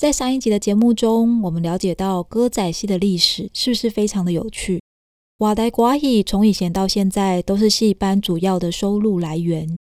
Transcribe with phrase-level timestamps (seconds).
[0.00, 4.80] 在上一集的节目中，我们了解到歌仔戏的历史是不是非常的有趣？
[5.40, 9.76] 外台歌仔从以前到现在都是戏班主要的收入来源。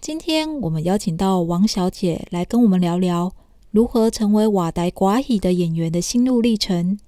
[0.00, 3.34] 今天我们邀请到王小姐来跟我们聊聊
[3.72, 7.00] 如何成为外台歌仔的演员的心路历程。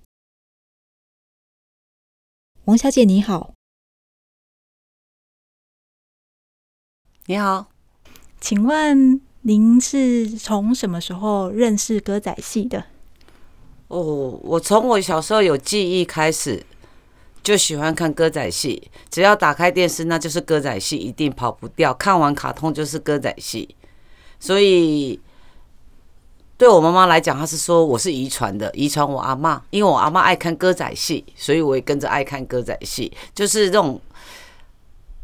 [2.65, 3.55] 王小姐你好，
[7.27, 7.69] 你好，
[8.41, 9.25] 请问？
[9.49, 12.83] 您是从什么时候认识歌仔戏的？
[13.87, 16.67] 哦，我从我小时候有记忆开始，
[17.45, 18.91] 就喜欢看歌仔戏。
[19.09, 21.95] 只要打开电视，那就是歌仔戏，一定跑不掉。
[21.95, 23.73] 看完卡通就是歌仔戏，
[24.41, 25.21] 所以
[26.59, 34.01] 对我妈妈来讲，她是说我是遗传的，遗传我阿嬷，因为我阿嬷爱看歌仔戏，所以我也跟着爱看歌仔戏，就是这种。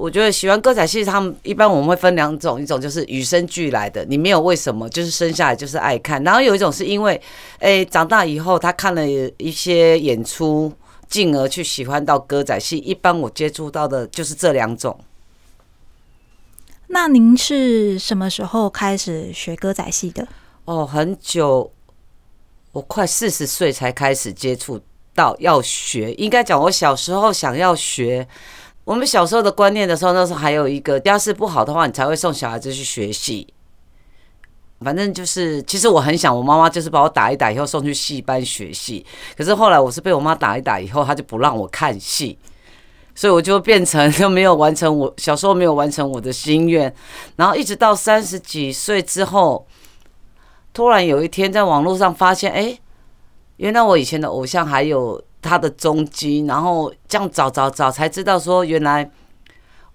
[0.02, 7.22] 我觉得喜欢歌仔戏，他们一般我们会分两种，一种就是与生俱来的，你没有为什么，就是生下来就是爱看；然后有一种是因为，
[7.60, 10.72] 哎，长大以后他看了一些演出，
[11.08, 12.78] 进而去喜欢到歌仔戏。
[12.78, 14.98] 一般我接触到的就是这两种。
[16.88, 20.26] 那您是什么时候开始学歌仔戏的？
[20.64, 21.70] 哦，很久，
[22.72, 24.80] 我快四十岁才开始接触
[25.14, 26.12] 到要学。
[26.14, 28.26] 应该讲，我小时候想要学。
[28.84, 33.46] 我们小时候的观念的时候，那时候还有一个家世不好的话，你才会送小孩子去学戏。
[34.80, 39.06] 反正就是，其实我很想，我妈妈就是把我打一打以后送去戏班学戏。
[39.36, 42.36] 可是后来我是被我妈打一打以后，她就不让我看戏，
[43.14, 46.92] 所以我就变成就没有完成我小时候没有完成我的心愿。
[47.36, 49.64] 然后一直到三十几岁之后，
[50.74, 52.76] 突然有一天在网络上发现，哎，
[53.58, 55.22] 原来我以前的偶像还有。
[55.42, 59.10] 他的踪迹，然后这样找找找，才知道说原来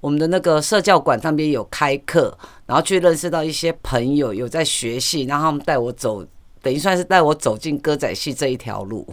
[0.01, 6.23] 我们的那个社教馆上边有开课，然后去认识到一些朋友有在学戏，然后他们带我走，
[6.61, 9.07] 等于算是带我走进歌仔戏这一条路。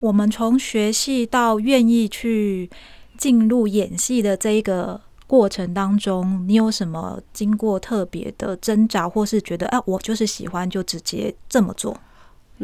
[0.00, 2.70] 我们从学戏到愿意去
[3.18, 11.96] 进入演戏的这一个过程当中，你有什么经过特别的挣扎，或是觉得啊，我就是喜欢，就直接这么做？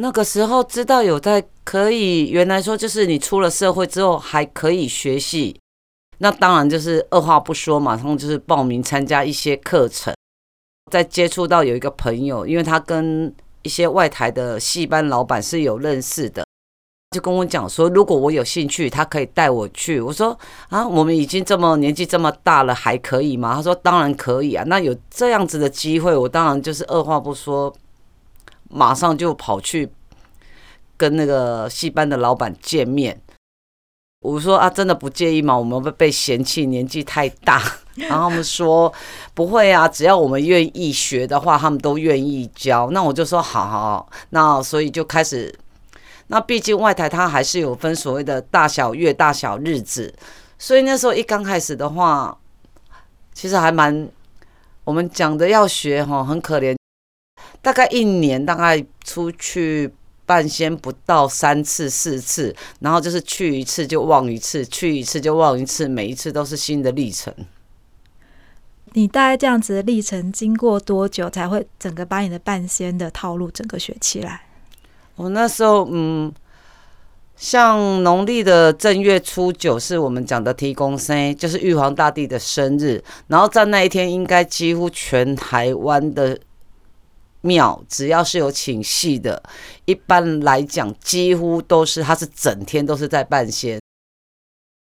[0.00, 5.58] 那个时候知道有在可以，原来说就是你出了社会之后还可以学戏，
[6.18, 10.14] 那当然就是二话不说，马上就是报名参加一些课程。
[10.92, 16.46] 在接触到有一个朋友，因为他跟一些外台的戏班老板是有认识的，
[17.10, 20.00] 就跟我讲说，如果我有兴趣，他可以带我去。
[20.00, 20.38] 我说
[20.68, 23.56] 啊，我们已经这么年纪这么大了，还可以吗？
[23.56, 24.62] 他说当然可以啊。
[24.68, 27.74] 那有这样子的机会，我当然就是二话不说。
[28.68, 29.90] 马上就跑去
[30.96, 33.20] 跟那个戏班的老板见面。
[34.20, 35.56] 我说啊，真的不介意吗？
[35.56, 37.62] 我们会被嫌弃年纪太大。
[37.94, 38.92] 然后他们说
[39.34, 42.90] 不会啊，只要我们愿意学的话，他们都愿意教。
[42.90, 44.08] 那我就说好好。
[44.30, 45.56] 那所以就开始。
[46.30, 50.14] 那毕竟外台它还是有分所谓的大小月、大小日子，
[50.58, 52.36] 所以那时候一刚开始的话，
[53.32, 54.08] 其实还蛮
[54.84, 56.76] 我们讲的要学哈，很可怜。
[57.68, 59.92] 大概一年，大概出去
[60.24, 67.34] 半仙不到三次四次，然后就是去一次就忘一次，去一次就忘一次，每一次都是新的历程。
[68.94, 74.46] 你大概这样子的历程经过多久才会整个把你的半仙的套路整个学起来？
[75.16, 76.32] 我那时候，嗯，
[77.36, 86.40] 像农历的正月初九是我们讲的提公生，就是玉皇大帝的生日，然后在那一天，应该几乎全台湾的。
[87.48, 89.42] 庙只要是有请戏的，
[89.86, 93.80] 一般来讲几乎都是，他是整天都是在半仙。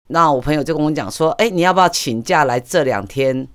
[0.08, 3.46] 那我朋友就跟我讲说：“哎，你要不要请假来这两天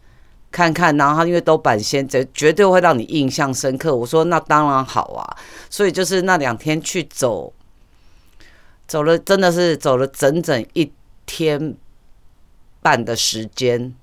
[0.50, 0.96] 看看？
[0.98, 5.38] 然后他因为都半仙，绝绝对会让你印象深刻。”我说：“那当然好啊。”
[5.69, 7.54] 所以就是那两天去走，
[8.88, 10.92] 走了真的是走了整整一
[11.25, 11.75] 天
[12.81, 13.94] 半的时间。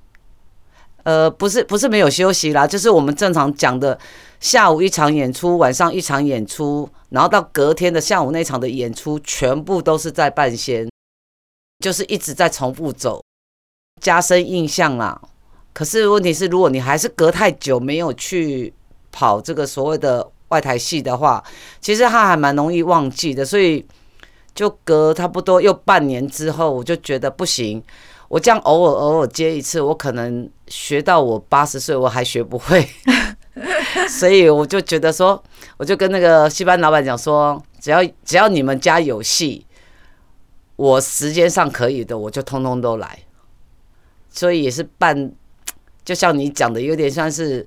[1.08, 3.98] 呃，不是不是没有休息啦，就是我们正常讲的。
[4.40, 10.86] 下午一场演出，晚上一场演出，然后到隔天的下午那场的演出，全部都是在半仙，
[11.82, 13.20] 就是一直在重复走，
[14.02, 15.18] 加深印象啦。
[15.72, 18.72] 可是问题是，如果你还是隔太久没有去
[19.10, 21.42] 跑这个所谓的外台戏的话，
[21.80, 23.44] 其实他还蛮容易忘记的。
[23.44, 23.84] 所以
[24.54, 27.82] 就隔差不多又半年之后，我就觉得不行，
[28.28, 32.88] 我这样偶尔偶尔接一次，我可能学到我八十岁我还学不会。
[34.08, 35.42] 所以我就觉得说，
[35.76, 39.66] 我就跟那个戏班老板讲说，只要只要你们家有戏，
[40.76, 43.18] 我时间上可以的，我就通通都来。
[44.30, 45.32] 所以也是办，
[46.04, 47.66] 就像你讲的，有点像是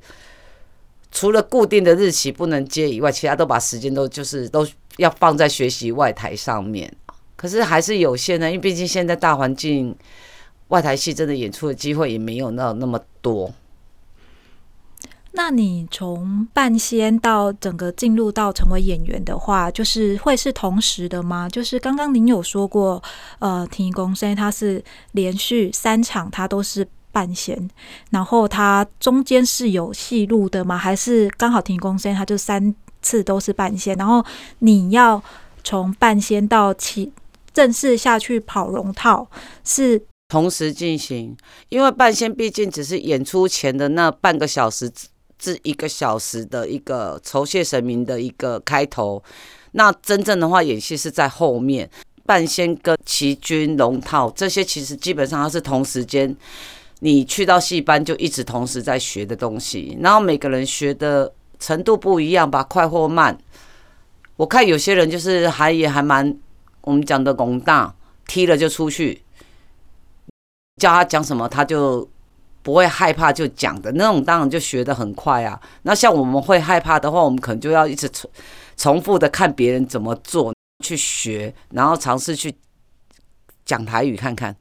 [1.11, 4.65] 除了固定的日期不能接以外，其他都把时间都就是都
[4.97, 6.91] 要放在学习外台上面。
[7.35, 9.93] 可是还是有限的，因为毕竟现在大环境，
[10.71, 13.53] 外台戏真的演出的机会也没有那那么多。
[15.33, 21.47] 那你从半仙到整个进入到成为演员的话，就是会是同时的吗？
[21.47, 23.01] 就是刚刚您有说过，
[23.39, 24.83] 呃，天公生他是
[25.13, 27.69] 连续三场他都是半仙，
[28.09, 30.77] 然后他中间是有戏路的吗？
[30.77, 34.23] 还是刚好天公生他就三次都是半仙，然后
[34.59, 35.21] 你要
[35.63, 37.11] 从半仙到起
[37.53, 39.27] 正式下去跑龙套
[39.63, 40.01] 是
[40.31, 41.35] 同时进行？
[41.67, 44.89] 因为半仙毕竟只是演出前的那半个小时。
[45.43, 49.23] 至一个小时的一个酬谢神明的一个开头，
[49.71, 51.89] 那真正的话演戏是在后面。
[52.27, 56.37] 半仙跟齐军龙套这些其实基本上它是同时间，
[56.99, 63.35] 你去到戏班就一直同时在学的东西，然后每个人学的程度不一样吧，快或慢。
[64.35, 66.37] 我看有些人就是还也还蛮
[66.81, 67.91] 我们讲的拱大，
[68.27, 69.23] 踢了就出去，
[70.81, 72.09] 叫他讲什么他就。
[72.63, 75.59] 不会害怕就讲的那种，当然就学得很快啊。
[75.81, 78.29] 那像我们会害怕的话，我们可能就要一直重
[78.77, 80.53] 重复的看别人怎么做，
[80.85, 82.53] 去学，然后尝试去
[83.65, 84.55] 讲台语看看。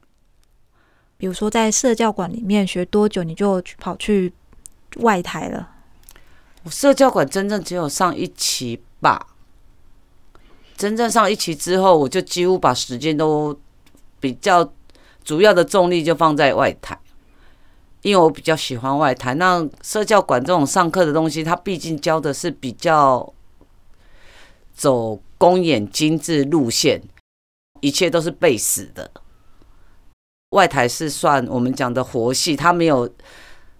[1.15, 4.33] 比如说在社教馆里面学多久，你就跑去
[4.95, 5.69] 外台了？
[6.63, 9.27] 我社教馆真正只有上一期吧。
[10.75, 13.55] 真正上一期之后，我就几乎把时间都
[14.19, 14.65] 比较
[15.23, 16.99] 主要的重力就放在外台。
[18.01, 23.31] 因为我比较喜欢外台，那社教馆这种上课的东西，它毕竟教的是比较
[24.73, 26.99] 走公演精致路线，
[27.79, 29.11] 一切都是背死的。
[30.49, 33.07] 外台是算我们讲的活戏，它没有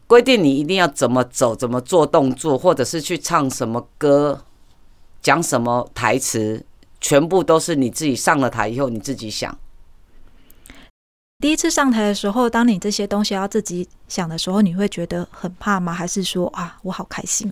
[0.05, 4.45] 规定你一定要怎么走、怎么做动作，或者是去唱什么歌、
[5.19, 6.63] 讲什么台词，
[6.99, 9.57] 全部都是你自己上了台以后你自己想。
[11.41, 15.91] 第一次上台的时候，当你这些东西要自己想的时候，你会觉得很怕吗？
[15.91, 17.51] 还是说啊，我好开心？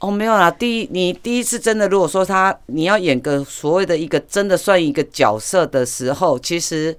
[0.00, 0.50] 哦，没有啦。
[0.50, 6.98] 第一，你第一次真的，如果说他你要演个所谓的一个真的算一个角色的时候，其实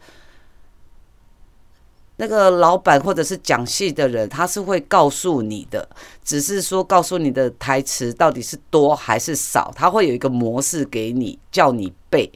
[2.16, 5.89] 那个老板或者是讲戏的人，他是会告诉你的，
[6.24, 12.31] 只是说告诉你的台词到底是多还是少，他会有一个模式给你，叫你背。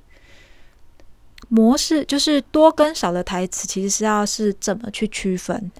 [1.49, 5.71] 模式就是多跟少的台词，其实是要是怎么去区分？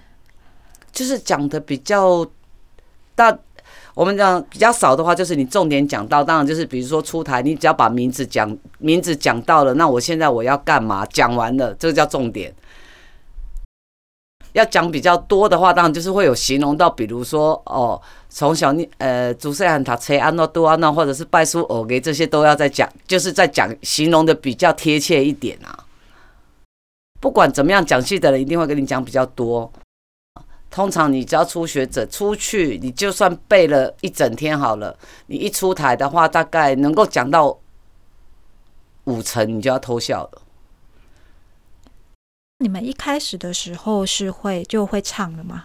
[0.92, 2.26] 就是讲的比较
[3.14, 3.36] 大，
[3.94, 11.04] 我们讲比较少的话，就是你重点讲到，当然就是比如说出台，你只要把名字讲名字讲到了，那我现在我要干嘛？
[11.06, 12.54] 讲完了，这个叫重点。
[14.56, 25.84] 要讲比较多的话，当然就是会有形容到，比如说哦，从小你呃，祖师爷他车安诺多安诺，或者是拜书偶给这些都要再讲，就是在讲形容的比较贴切一点啊。
[27.20, 29.70] 不管怎么样，讲戏的人一定会跟你讲比较多。
[30.70, 34.96] 通常你只要初学者出去，你就算背了一整天好了，
[35.26, 37.58] 你一出台的话，大概能够讲到
[39.04, 40.42] 五成，你就要偷笑了。
[42.58, 45.64] 你们一开始的时候是会就会唱的吗？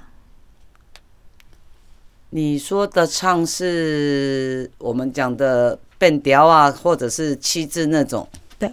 [2.32, 8.28] 你说的唱是我们讲的变调啊，或者是七字那种？
[8.60, 8.70] 对，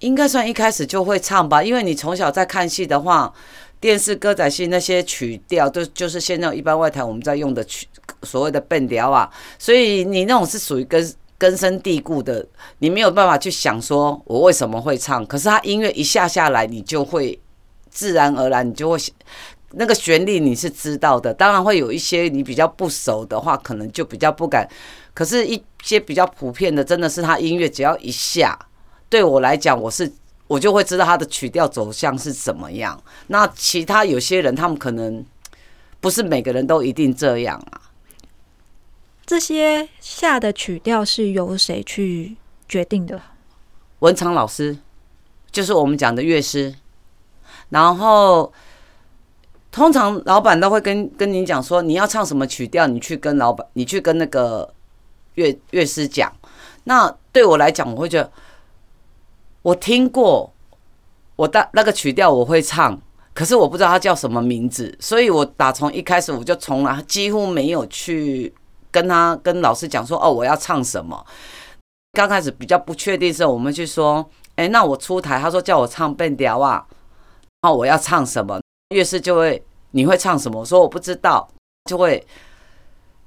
[0.00, 1.62] 应该算一开始就会唱吧。
[1.62, 3.32] 因为你从小在看戏的话，
[3.78, 7.86] 电视歌仔戏那些曲调都就是现在一般外台我们在用的曲，
[8.24, 11.14] 所谓的变调啊，所以你那种是属于跟。
[11.42, 12.46] 根深蒂固的，
[12.78, 17.36] 你没有办法去想说我为什么会唱，可是他音乐一下下来，你就会
[17.90, 18.96] 自然而然，你就会
[19.72, 21.34] 那个旋律你是知道的。
[21.34, 24.68] 当然会有一些你比较不熟的话，可能就比较不敢。
[25.12, 28.56] 可是，一些比较普遍的，真的是他音乐只要一下，
[29.08, 30.12] 对我来讲，我是
[30.46, 33.02] 我就会知道他的曲调走向是怎么样。
[33.26, 35.26] 那其他有些人，他们可能
[36.00, 37.81] 不是每个人都一定这样啊。
[39.32, 42.36] 这些下的曲调是由谁去
[42.68, 43.18] 决定的？
[44.00, 44.76] 文昌老师，
[45.50, 46.74] 就是我们讲的乐师。
[47.70, 48.52] 然后
[49.70, 54.74] 通常老板都会跟跟你讲说，你要唱什么曲调，你去跟老板，你去跟那个
[55.36, 56.30] 乐乐师讲。
[56.84, 58.30] 那对我来讲，我会觉得
[59.62, 60.52] 我听过，
[61.36, 63.00] 我的那个曲调我会唱，
[63.32, 68.52] 可是我不知道它叫什么名字，所以我打从一开始我就从来几乎没有去。
[68.92, 71.26] 跟他跟老师讲说哦，我要唱什么？
[72.12, 76.86] 刚开始比较不确定的时候，我们去说，哎，那我出台，他说叫我唱变调啊，
[77.62, 78.60] 然后我要唱什么？
[78.94, 80.60] 乐师就会，你会唱什么？
[80.60, 81.48] 我说我不知道。
[81.90, 82.24] 就会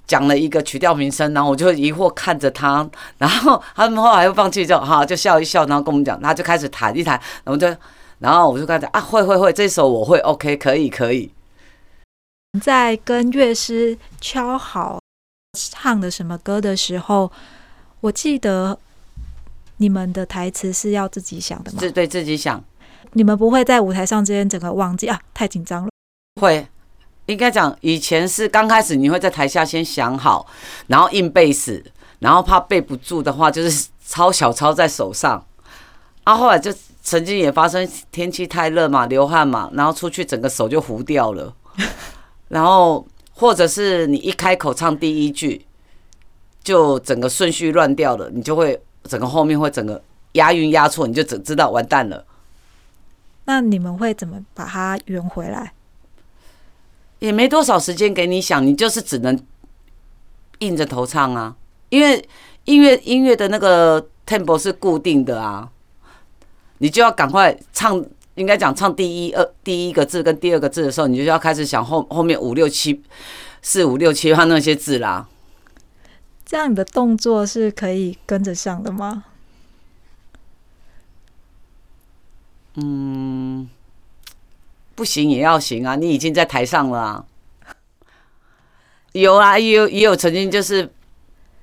[0.08, 7.68] 讲了一个曲调名称，然后我就疑惑看着他，然后他们后来又放弃，就好就笑一笑，然后跟我们讲，他就开始弹一弹，然后就
[8.20, 11.30] 然后我就跟他讲啊，会会会，这首我会，OK，可以可以。
[12.62, 15.02] 在跟乐师敲好
[15.56, 17.32] 唱的什么歌的时候，
[18.02, 18.78] 我记得
[19.78, 21.80] 你们的台词是要自己想的吗？
[21.80, 22.64] 是对自己想。
[23.14, 25.20] 你们不会在舞台上之间整个忘记啊？
[25.34, 25.90] 太紧张了。
[26.42, 26.68] 会，
[27.28, 30.46] 应该讲以前是刚开始你会在台下先想好，
[30.88, 31.84] 然后硬背死，
[32.20, 35.44] 然后怕背不住的话，就是抄小抄在手上。
[36.26, 41.54] 啊，后来就曾经也发生天气太热嘛，流汗嘛，然后出去整个手就糊掉了。
[42.50, 43.06] 然后，
[43.38, 45.66] 或者是你一开口唱第一句，
[46.64, 50.02] 就整个顺序乱掉了，你就会整个后面会整个
[50.34, 52.26] 押韵押错，你就只知道完蛋了。
[53.44, 55.74] 那你们会怎么把它圆回来？
[57.20, 59.38] 也没多少时间给你想，你就是只能
[60.60, 61.56] 硬着头唱啊，
[61.90, 62.28] 因为
[62.64, 65.70] 音乐音乐的那个 tempo 是固定的啊，
[66.78, 68.04] 你就要赶快唱。
[68.36, 73.02] 应该讲唱第一二第一个字跟第二个字的时候，你就要开始想后后面五六七
[73.62, 75.28] 四五六七八那些字啦。
[76.46, 79.24] 这样你的动作是可以跟着上的吗？
[82.76, 83.70] 嗯，
[84.94, 85.96] 不行也要行啊！
[85.96, 87.26] 你已经在台上了啊。
[89.14, 90.92] 有啊，也有也有曾经就是，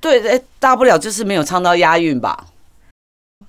[0.00, 2.46] 对，哎，大不了就是没有唱到押韵吧。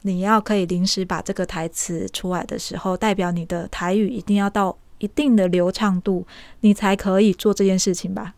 [0.02, 6.26] 你要可以临时把这个台词出来的时候，代表你的台语一定要到一定的流畅度，
[6.62, 8.34] 你才可以做这件事情吧？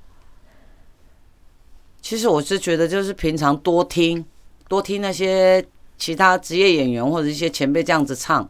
[2.01, 4.23] 其实我是觉得，就是平常多听，
[4.67, 5.65] 多听那些
[5.97, 8.47] 其他职业演员或者一些前辈这样子唱。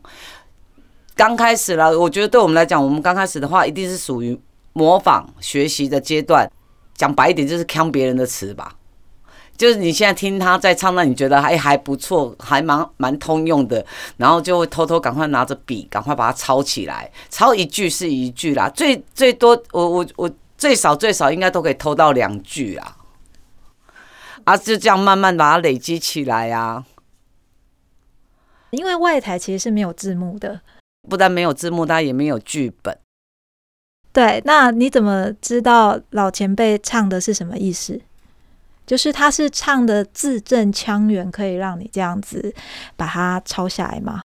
[1.15, 4.37] 刚开始了，我觉得对我们来讲，我们刚开始的话，一定是属于
[4.73, 6.51] 模仿学习的阶段。
[6.93, 8.75] 讲白一点，就是看别人的词吧。
[9.57, 13.85] 就是你现在听他在唱，那你觉得还还不错，还蛮蛮通用的，
[14.17, 22.97] 然后就会偷偷赶快拿着笔，赶快把它抄起来，抄一句是一句啦，最最多我我我最少最少应该都可以偷到两句啊，
[24.43, 26.85] 啊就这样慢慢把它累积起来啊。
[28.71, 30.59] 因为外台其实是没有字幕的，
[31.07, 32.97] 不但没有字幕，它也没有剧本。
[34.11, 38.01] 对，那你怎么知道老前辈唱的是什么意思？
[38.85, 42.53] 就是他是唱的字正腔圆，可以让你这样子
[42.95, 44.21] 把它抄下来吗？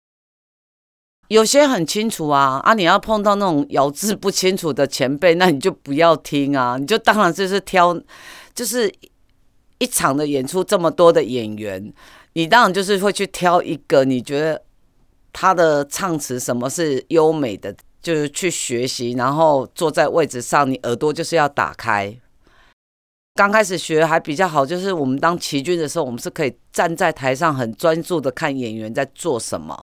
[1.28, 2.74] 有些很清楚啊啊！
[2.74, 6.76] 你要碰到那种咬字不清楚的前辈，那你就不要听啊！
[6.78, 7.98] 你就当然就是挑，
[8.54, 8.92] 就是
[9.78, 11.92] 一场的演出这么多的演员，
[12.34, 14.62] 你当然就是会去挑一个你觉得
[15.32, 22.14] 他的唱词什么是优美的，就是去学习，然后坐在位置上，你耳朵就是要打开。
[23.34, 29.76] 刚开始学还比较好，就是我们当旗军的时候，我们是可以站在台上很专注的看演员在做什么，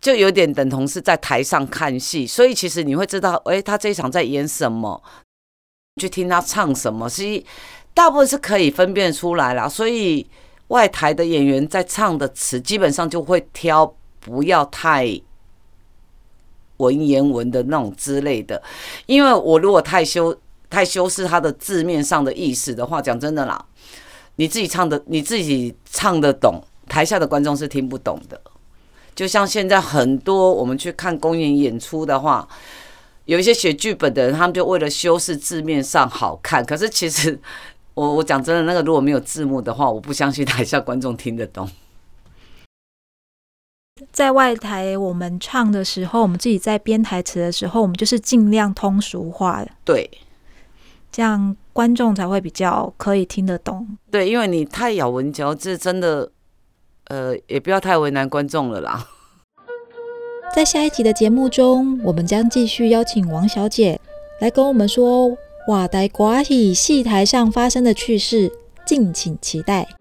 [0.00, 2.26] 就有点等同是在台上看戏。
[2.26, 5.02] 所以其实你会知道，哎，他这一场在演什么，
[6.00, 7.44] 去听他唱什么，所以
[7.92, 9.68] 大部分是可以分辨出来啦。
[9.68, 10.26] 所以
[10.68, 15.20] 外台的演员在唱的词，基本上就会挑不要太
[16.78, 18.62] 文言文的那种之类的，
[19.04, 20.34] 因为我如果太羞。
[20.70, 23.64] 太修饰他的字面上的意思的话，讲真的啦，
[24.36, 28.40] 你自己唱的，你自己唱得懂，台下的观众是听不懂的。
[29.14, 32.46] 就像现在很多我们去看公演演出的话，
[33.24, 37.36] 有一些写剧本的人，他们就为了修饰字面上好看，可是其实
[37.94, 41.68] 我我讲真的，那个如果没有字幕的话，我不相信台下观众听得懂。
[44.12, 49.70] 在外台我们唱的时候，我们自己在编台词的时候，我们就是尽量通俗化的。
[49.84, 50.08] 对。
[51.10, 53.86] 这样观众才会比较可以听得懂。
[54.10, 56.30] 对，因为你太咬文嚼字，真的，
[57.06, 59.06] 呃，也不要太为难观众了啦。
[60.54, 64.00] 在下一集的节目中，我们将继续邀请王小姐
[64.40, 65.36] 来跟我们说
[65.68, 68.50] 瓦台瓜戏戏台上发生的趣事，
[68.86, 69.97] 敬请期待。